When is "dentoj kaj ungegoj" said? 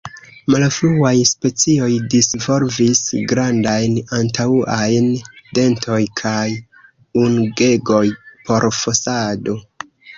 5.61-8.05